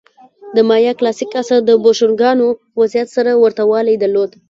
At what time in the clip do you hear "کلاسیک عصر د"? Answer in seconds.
0.99-1.71